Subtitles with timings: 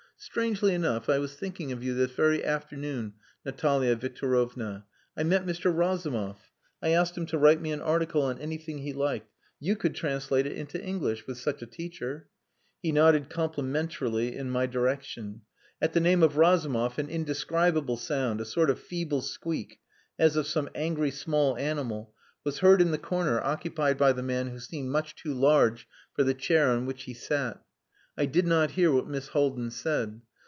[0.23, 3.13] "Strangely enough, I was thinking of you this very afternoon,
[3.43, 4.85] Natalia Victorovna.
[5.17, 5.75] I met Mr.
[5.75, 6.37] Razumov.
[6.79, 9.31] I asked him to write me an article on anything he liked.
[9.59, 12.27] You could translate it into English with such a teacher."
[12.83, 15.41] He nodded complimentarily in my direction.
[15.81, 19.79] At the name of Razumov an indescribable sound, a sort of feeble squeak,
[20.19, 22.13] as of some angry small animal,
[22.43, 26.23] was heard in the corner occupied by the man who seemed much too large for
[26.23, 27.59] the chair on which he sat.
[28.17, 30.19] I did not hear what Miss Haldin said.